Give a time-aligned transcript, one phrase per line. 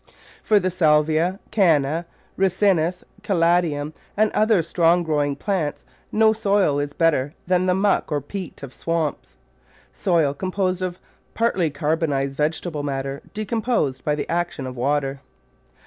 [0.41, 7.35] For the Salvia, Canna, Ricinus, Caladium and other strong growing plants no soil is better
[7.45, 9.37] than the muck or peat of swamps—
[10.03, 10.97] soil composed of
[11.35, 15.19] partly carbonised vegetable matter decomposed by the action of water.